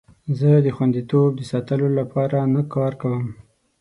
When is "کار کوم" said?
2.73-3.25